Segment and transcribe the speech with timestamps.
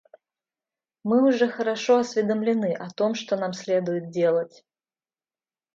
[1.03, 4.65] Мы уже хорошо осведомлены о том, что нам следует делать.